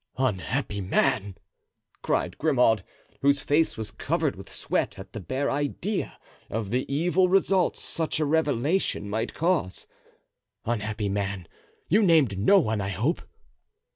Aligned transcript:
"Unhappy 0.17 0.81
man!" 0.81 1.35
cried 2.01 2.39
Grimaud, 2.39 2.81
whose 3.21 3.39
face 3.39 3.77
was 3.77 3.91
covered 3.91 4.35
with 4.35 4.51
sweat 4.51 4.97
at 4.97 5.13
the 5.13 5.19
bare 5.19 5.51
idea 5.51 6.17
of 6.49 6.71
the 6.71 6.91
evil 6.91 7.29
results 7.29 7.83
such 7.83 8.19
a 8.19 8.25
revelation 8.25 9.07
might 9.07 9.35
cause; 9.35 9.85
"unhappy 10.65 11.07
man, 11.07 11.47
you 11.87 12.01
named 12.01 12.39
no 12.39 12.59
one, 12.59 12.81
I 12.81 12.89
hope?" 12.89 13.21